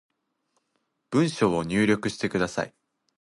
[1.11, 2.73] 文章を入力してください